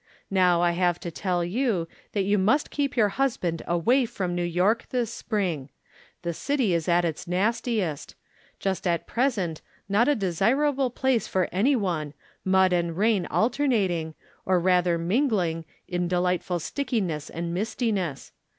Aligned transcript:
Now 0.31 0.63
I 0.63 0.71
have 0.71 0.99
to 1.01 1.11
tell 1.11 1.43
you 1.45 1.87
that 2.13 2.23
you 2.23 2.39
must 2.39 2.71
keep 2.71 2.97
your 2.97 3.09
husband 3.09 3.61
away 3.67 4.07
from 4.07 4.33
New 4.33 4.41
York 4.43 4.87
this 4.89 5.13
spring. 5.13 5.69
The 6.23 6.33
city 6.33 6.73
is 6.73 6.89
at 6.89 7.05
its 7.05 7.27
nas 7.27 7.61
tiest. 7.61 8.15
Just 8.57 8.87
at 8.87 9.05
present 9.05 9.61
not 9.87 10.07
a 10.07 10.15
desirable 10.15 10.89
place 10.89 11.27
for 11.27 11.47
any 11.51 11.75
one, 11.75 12.15
mud 12.43 12.73
and 12.73 12.97
rain 12.97 13.27
alternating, 13.27 14.15
or 14.43 14.59
rather 14.59 14.97
mingling, 14.97 15.65
in 15.87 16.07
delightful 16.07 16.57
stickiness 16.59 17.29
and 17.29 17.53
mistiness. 17.53 18.31